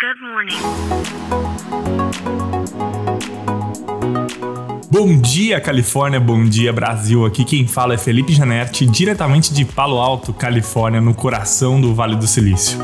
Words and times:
Good 0.00 0.18
morning. 0.22 0.56
Bom 4.90 5.20
dia, 5.20 5.60
Califórnia, 5.60 6.18
bom 6.18 6.42
dia, 6.42 6.72
Brasil. 6.72 7.26
Aqui 7.26 7.44
quem 7.44 7.66
fala 7.66 7.92
é 7.92 7.98
Felipe 7.98 8.32
Janetti, 8.32 8.86
diretamente 8.86 9.52
de 9.52 9.62
Palo 9.66 9.98
Alto, 9.98 10.32
Califórnia, 10.32 11.02
no 11.02 11.14
coração 11.14 11.78
do 11.78 11.94
Vale 11.94 12.16
do 12.16 12.26
Silício. 12.26 12.78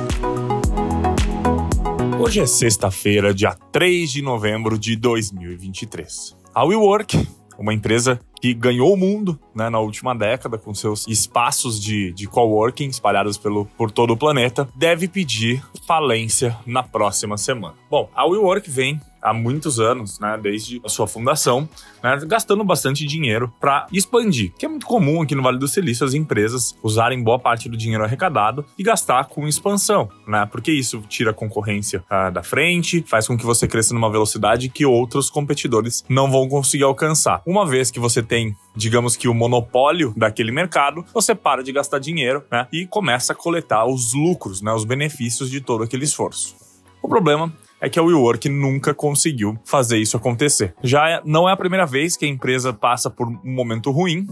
Hoje 2.20 2.40
é 2.40 2.46
sexta-feira, 2.46 3.32
dia 3.32 3.56
3 3.72 4.12
de 4.12 4.20
novembro 4.20 4.78
de 4.78 4.94
2023. 4.94 6.36
A 6.54 6.64
WeWork, 6.64 7.26
uma 7.58 7.74
empresa 7.74 8.20
que 8.40 8.52
ganhou 8.52 8.92
o 8.92 8.96
mundo 8.96 9.38
né, 9.54 9.70
na 9.70 9.78
última 9.78 10.14
década 10.14 10.58
com 10.58 10.74
seus 10.74 11.06
espaços 11.08 11.80
de, 11.80 12.12
de 12.12 12.26
coworking 12.26 12.88
espalhados 12.88 13.38
pelo, 13.38 13.64
por 13.64 13.90
todo 13.90 14.12
o 14.12 14.16
planeta, 14.16 14.68
deve 14.74 15.08
pedir 15.08 15.62
falência 15.86 16.56
na 16.66 16.82
próxima 16.82 17.36
semana. 17.38 17.74
Bom, 17.90 18.10
a 18.14 18.26
WeWork 18.26 18.70
vem 18.70 19.00
há 19.26 19.34
muitos 19.34 19.80
anos, 19.80 20.20
né, 20.20 20.38
desde 20.40 20.80
a 20.84 20.88
sua 20.88 21.08
fundação, 21.08 21.68
né, 22.02 22.16
gastando 22.26 22.62
bastante 22.62 23.04
dinheiro 23.04 23.52
para 23.60 23.88
expandir, 23.92 24.52
que 24.56 24.64
é 24.64 24.68
muito 24.68 24.86
comum 24.86 25.20
aqui 25.20 25.34
no 25.34 25.42
Vale 25.42 25.58
do 25.58 25.66
Silício 25.66 26.06
as 26.06 26.14
empresas 26.14 26.76
usarem 26.80 27.22
boa 27.22 27.38
parte 27.38 27.68
do 27.68 27.76
dinheiro 27.76 28.04
arrecadado 28.04 28.64
e 28.78 28.84
gastar 28.84 29.24
com 29.24 29.48
expansão, 29.48 30.08
né, 30.28 30.46
porque 30.46 30.70
isso 30.70 31.02
tira 31.08 31.32
a 31.32 31.34
concorrência 31.34 32.04
uh, 32.08 32.30
da 32.30 32.42
frente, 32.42 33.04
faz 33.08 33.26
com 33.26 33.36
que 33.36 33.44
você 33.44 33.66
cresça 33.66 33.92
numa 33.92 34.10
velocidade 34.10 34.68
que 34.68 34.86
outros 34.86 35.28
competidores 35.28 36.04
não 36.08 36.30
vão 36.30 36.48
conseguir 36.48 36.84
alcançar. 36.84 37.42
Uma 37.44 37.66
vez 37.66 37.90
que 37.90 37.98
você 37.98 38.22
tem 38.22 38.56
digamos 38.76 39.16
que 39.16 39.26
o 39.26 39.34
monopólio 39.34 40.12
daquele 40.16 40.52
mercado, 40.52 41.04
você 41.14 41.34
para 41.34 41.62
de 41.62 41.72
gastar 41.72 41.98
dinheiro 41.98 42.44
né, 42.52 42.68
e 42.70 42.86
começa 42.86 43.32
a 43.32 43.36
coletar 43.36 43.86
os 43.86 44.12
lucros, 44.12 44.60
né, 44.60 44.72
os 44.72 44.84
benefícios 44.84 45.50
de 45.50 45.60
todo 45.60 45.82
aquele 45.82 46.04
esforço. 46.04 46.54
O 47.02 47.08
problema 47.08 47.52
é 47.80 47.88
que 47.88 47.98
a 47.98 48.02
WeWork 48.02 48.48
nunca 48.48 48.94
conseguiu 48.94 49.58
fazer 49.64 49.98
isso 49.98 50.16
acontecer. 50.16 50.74
Já 50.82 51.08
é, 51.08 51.20
não 51.24 51.48
é 51.48 51.52
a 51.52 51.56
primeira 51.56 51.86
vez 51.86 52.16
que 52.16 52.24
a 52.24 52.28
empresa 52.28 52.72
passa 52.72 53.10
por 53.10 53.28
um 53.28 53.38
momento 53.44 53.90
ruim. 53.90 54.26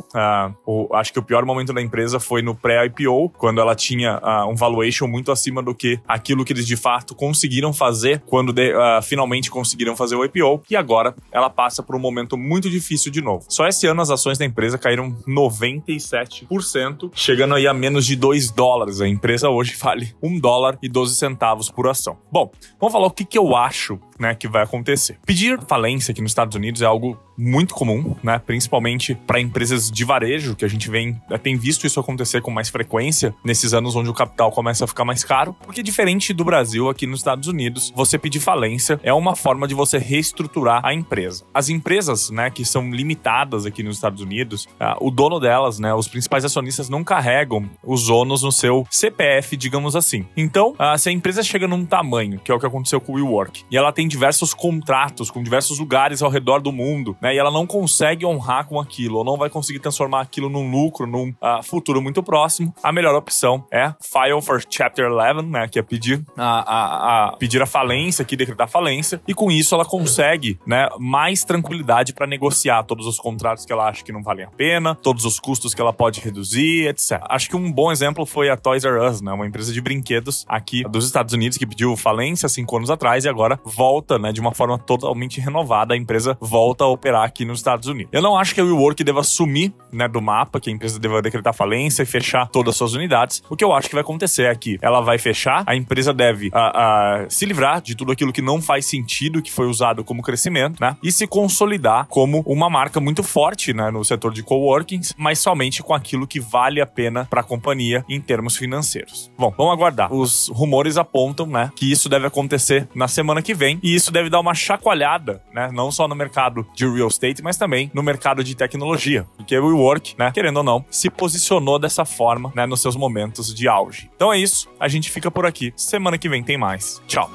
Uh, 0.67 0.95
acho 0.95 1.13
que 1.13 1.19
o 1.19 1.23
pior 1.23 1.45
momento 1.45 1.73
da 1.73 1.83
empresa 1.83 2.19
foi 2.19 2.43
no 2.43 2.55
pré-IPO, 2.55 3.31
quando 3.37 3.61
ela 3.61 3.75
tinha 3.75 4.19
uh, 4.19 4.49
um 4.49 4.55
valuation 4.55 5.07
muito 5.07 5.31
acima 5.31 5.63
do 5.63 5.75
que 5.75 6.01
aquilo 6.07 6.45
que 6.45 6.53
eles 6.53 6.67
de 6.67 6.77
fato 6.77 7.15
conseguiram 7.15 7.73
fazer 7.73 8.23
quando 8.27 8.53
de, 8.53 8.75
uh, 8.75 9.03
finalmente 9.03 9.51
conseguiram 9.51 9.97
fazer 9.97 10.17
o 10.17 10.25
IPO. 10.25 10.63
E 10.71 10.77
agora 10.77 11.15
ela 11.31 11.51
passa 11.51 11.83
por 11.83 11.97
um 11.97 11.99
momento 11.99 12.37
muito 12.37 12.71
difícil 12.71 13.11
de 13.11 13.21
novo. 13.21 13.45
Só 13.49 13.67
esse 13.67 13.87
ano 13.87 14.01
as 14.01 14.11
ações 14.11 14.39
da 14.39 14.45
empresa 14.45 14.79
caíram 14.79 15.17
97%, 15.29 17.11
chegando 17.15 17.55
aí 17.55 17.67
a 17.67 17.75
menos 17.75 18.07
de 18.07 18.17
2 18.17 18.51
dólares. 18.51 19.01
A 19.01 19.09
empresa 19.09 19.49
hoje 19.49 19.77
vale 19.77 20.15
1 20.23 20.39
dólar 20.39 20.79
e 20.83 20.89
12 20.89 21.15
centavos 21.15 21.71
por 21.71 21.89
ação. 21.89 22.19
Bom, 22.31 22.51
vamos 22.81 22.93
falar 22.93 23.07
o 23.07 23.11
que, 23.11 23.25
que 23.35 23.39
eu 23.39 23.57
acho 23.57 23.99
né, 24.19 24.35
que 24.35 24.47
vai 24.47 24.63
acontecer. 24.63 25.19
Pedir 25.27 25.61
falência 25.67 26.13
aqui 26.13 26.23
nos 26.23 26.31
Estados 26.31 26.55
Unidos 26.55 26.83
é 26.83 26.85
algo 26.85 27.19
muito 27.37 27.75
comum, 27.75 28.15
né, 28.23 28.39
principalmente 28.39 29.15
para 29.15 29.41
empresas 29.41 29.91
de 29.91 30.05
varejo, 30.05 30.55
que 30.55 30.65
a 30.65 30.69
gente 30.69 30.89
vem, 30.89 31.21
eh, 31.31 31.39
tem 31.39 31.57
visto 31.57 31.85
isso 31.85 31.99
acontecer 31.99 32.41
com 32.41 32.51
mais 32.51 32.69
frequência 32.69 33.35
nesses 33.45 33.75
anos 33.75 33.97
onde 33.97 34.09
o 34.09 34.15
capital 34.15 34.53
começa 34.53 34.85
a 34.85 34.87
ficar 34.87 35.05
mais 35.05 35.25
caro, 35.25 35.53
porque 35.65 35.83
diferente 35.83 36.33
do 36.33 36.45
Brasil, 36.45 36.89
aqui 36.89 37.09
nos 37.09 37.21
Estados 37.21 37.49
Unidos, 37.49 37.93
você 37.95 38.17
pedir 38.17 38.39
falência 38.39 39.01
é 39.03 39.13
uma 39.13 39.35
forma 39.35 39.67
de 39.67 39.75
você 39.75 39.99
reestruturar 39.99 40.81
a 40.85 40.95
empresa. 40.95 41.45
As 41.53 41.69
empresas, 41.69 42.31
né, 42.31 42.51
que 42.51 42.65
são 42.65 42.91
limitadas 42.91 43.67
aqui 43.67 43.83
nos 43.83 43.97
Estados 43.97 44.23
Unidos, 44.23 44.67
uh, 44.81 45.05
o 45.05 45.11
dono 45.11 45.41
delas, 45.41 45.81
né, 45.81 45.93
os 45.93 46.07
principais 46.07 46.45
acionistas 46.45 46.89
não 46.89 47.03
carregam 47.03 47.69
os 47.83 48.09
ônus 48.09 48.45
no 48.45 48.53
seu 48.53 48.87
CPF, 48.91 49.57
digamos 49.57 49.97
assim. 49.97 50.25
Então, 50.37 50.75
uh, 50.75 50.97
se 50.97 51.09
a 51.09 51.13
empresa 51.13 51.43
chega 51.43 51.67
num 51.67 51.85
tamanho, 51.85 52.39
que 52.39 52.53
é 52.53 52.55
o 52.55 52.61
que 52.61 52.67
aconteceu 52.67 53.01
com 53.01 53.15
o 53.15 53.19
WeWork, 53.25 53.65
e 53.71 53.77
ela 53.77 53.93
tem 53.93 54.07
diversos 54.07 54.55
contratos 54.55 55.31
com 55.31 55.43
diversos 55.43 55.79
lugares 55.79 56.23
ao 56.23 56.31
redor 56.31 56.61
do 56.61 56.73
mundo, 56.73 57.17
né? 57.21 57.35
E 57.35 57.39
ela 57.39 57.51
não 57.51 57.67
consegue 57.67 58.25
honrar 58.25 58.67
com 58.67 58.81
aquilo, 58.81 59.19
ou 59.19 59.25
não 59.25 59.37
vai 59.37 59.51
conseguir 59.51 59.79
transformar 59.79 60.21
aquilo 60.21 60.49
num 60.49 60.71
lucro 60.71 61.07
num 61.07 61.31
uh, 61.31 61.63
futuro 61.63 62.01
muito 62.01 62.23
próximo. 62.23 62.75
A 62.83 62.93
melhor 62.93 63.15
opção 63.15 63.67
é 63.71 63.93
file 64.01 64.41
for 64.43 64.63
Chapter 64.69 65.11
11, 65.11 65.47
né? 65.47 65.69
Que 65.69 65.79
é 65.79 65.83
pedir 65.83 66.25
a, 66.37 66.45
a, 66.45 67.29
a 67.29 67.37
pedir 67.37 67.63
a 67.63 67.67
falência, 67.67 68.23
aqui 68.23 68.37
decretar 68.37 68.69
falência, 68.69 69.21
e 69.27 69.35
com 69.35 69.51
isso 69.51 69.75
ela 69.75 69.85
consegue, 69.85 70.59
né? 70.67 70.89
Mais 70.99 71.45
tranquilidade 71.45 72.13
para 72.13 72.27
negociar 72.27 72.83
todos 72.85 73.07
os 73.07 73.19
contratos 73.19 73.65
que 73.65 73.73
ela 73.73 73.89
acha 73.89 74.03
que 74.03 74.13
não 74.13 74.23
valem 74.23 74.45
a 74.45 74.51
pena, 74.51 74.95
todos 74.95 75.25
os 75.25 75.39
custos 75.39 75.75
que 75.75 75.81
ela 75.81 75.93
pode 75.93 76.21
reduzir, 76.21 76.89
etc. 76.89 77.21
Acho 77.29 77.49
que 77.49 77.57
um 77.57 77.71
bom 77.71 77.93
exemplo 77.93 78.27
foi 78.27 78.49
a 78.49 78.57
Toys 78.57 78.85
R 78.85 78.99
Us, 78.99 79.21
né? 79.21 79.33
Uma 79.33 79.47
empresa 79.47 79.73
de 79.73 79.81
brinquedos 79.81 80.45
aqui 80.49 80.83
dos 80.85 81.07
Estados 81.07 81.33
Unidos 81.33 81.59
que 81.59 81.67
pediu 81.67 81.97
falência 81.97 82.49
cinco 82.49 82.77
anos 82.77 82.91
atrás 82.91 83.14
e 83.23 83.29
agora 83.29 83.61
volta 83.65 84.19
né, 84.19 84.33
de 84.33 84.41
uma 84.41 84.53
forma 84.53 84.77
totalmente 84.77 85.41
renovada, 85.41 85.95
a 85.95 85.97
empresa 85.97 86.37
volta 86.41 86.83
a 86.83 86.89
operar 86.89 87.23
aqui 87.23 87.45
nos 87.45 87.61
Estados 87.61 87.87
Unidos. 87.87 88.11
Eu 88.13 88.21
não 88.21 88.37
acho 88.37 88.53
que 88.53 88.61
a 88.61 88.65
WeWork 88.65 89.05
deva 89.05 89.23
sumir, 89.23 89.73
né, 89.93 90.09
do 90.09 90.21
mapa, 90.21 90.59
que 90.59 90.71
a 90.71 90.73
empresa 90.73 90.99
deva 90.99 91.23
decretar 91.23 91.55
falência 91.55 92.03
e 92.03 92.07
fechar 92.07 92.49
todas 92.49 92.73
as 92.73 92.77
suas 92.77 92.95
unidades. 92.95 93.43
O 93.49 93.57
que 93.57 93.65
eu 93.65 93.73
acho 93.73 93.89
que 93.89 93.95
vai 93.95 94.03
acontecer 94.03 94.45
é 94.45 94.55
que 94.57 94.79
ela 94.83 95.01
vai 95.01 95.19
fechar, 95.19 95.63
a 95.67 95.77
empresa 95.77 96.13
deve 96.13 96.51
a, 96.53 97.23
a, 97.23 97.31
se 97.31 97.47
livrar 97.47 97.81
de 97.81 97.95
tudo 97.95 98.11
aquilo 98.11 98.33
que 98.33 98.43
não 98.43 98.61
faz 98.61 98.87
sentido, 98.87 99.41
que 99.41 99.53
foi 99.53 99.67
usado 99.67 100.03
como 100.03 100.23
crescimento, 100.23 100.81
né, 100.81 100.97
e 101.03 101.13
se 101.13 101.27
consolidar 101.27 102.07
como 102.09 102.43
uma 102.47 102.69
marca 102.69 102.99
muito 102.99 103.23
forte, 103.23 103.73
né, 103.73 103.91
no 103.91 104.05
setor 104.05 104.33
de 104.33 104.43
coworkings, 104.43 105.15
mas 105.17 105.39
somente 105.39 105.83
com 105.83 105.95
aquilo 105.95 106.27
que 106.27 106.41
vale 106.41 106.81
a 106.81 106.87
pena 106.87 107.27
para 107.27 107.41
a 107.41 107.45
companhia 107.45 108.05
em 108.09 108.21
termos 108.21 108.57
financeiros. 108.57 109.31
Bom, 109.39 109.53
vamos 109.57 109.73
aguardar. 109.73 110.13
Os 110.13 110.49
rumores 110.49 110.97
apontam, 110.97 111.47
né, 111.47 111.71
que 111.77 111.91
isso 111.91 112.09
deve 112.09 112.27
acontecer 112.27 112.89
na 113.05 113.09
semana 113.09 113.43
que 113.43 113.53
vem 113.53 113.79
e 113.83 113.95
isso 113.95 114.11
deve 114.11 114.31
dar 114.31 114.41
uma 114.41 114.55
chacoalhada, 114.55 115.43
né? 115.53 115.69
Não 115.71 115.93
só 115.93 116.09
no 116.09 116.15
mercado 116.15 116.67
de 116.75 116.89
real 116.89 117.09
estate, 117.09 117.43
mas 117.43 117.59
também 117.59 117.91
no 117.93 118.03
mercado 118.03 118.43
de 118.43 118.55
tecnologia. 118.55 119.27
Porque 119.37 119.59
o 119.59 119.67
WeWork, 119.67 120.15
né, 120.19 120.33
querendo 120.33 120.57
ou 120.57 120.63
não, 120.63 120.83
se 120.91 121.11
posicionou 121.11 121.79
dessa 121.79 122.07
forma, 122.07 122.51
né, 122.57 122.65
nos 122.65 122.81
seus 122.81 122.97
momentos 122.97 123.55
de 123.55 123.69
auge. 123.69 124.11
Então 124.17 124.33
é 124.33 124.39
isso, 124.39 124.71
a 124.81 124.89
gente 124.89 125.11
fica 125.11 125.31
por 125.31 125.45
aqui. 125.45 125.71
Semana 125.77 126.17
que 126.17 126.31
vem 126.31 126.43
tem 126.43 126.57
mais. 126.57 127.03
Tchau. 127.07 127.31